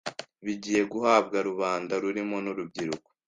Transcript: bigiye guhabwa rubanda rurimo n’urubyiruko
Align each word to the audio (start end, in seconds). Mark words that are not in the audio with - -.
bigiye 0.45 0.81
guhabwa 0.91 1.37
rubanda 1.47 1.93
rurimo 2.03 2.37
n’urubyiruko 2.43 3.07